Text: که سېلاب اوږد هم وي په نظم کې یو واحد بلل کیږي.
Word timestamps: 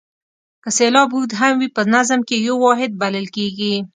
که 0.63 0.69
سېلاب 0.77 1.09
اوږد 1.13 1.31
هم 1.39 1.53
وي 1.61 1.69
په 1.75 1.81
نظم 1.93 2.19
کې 2.27 2.35
یو 2.47 2.55
واحد 2.65 2.91
بلل 3.01 3.27
کیږي. 3.35 3.75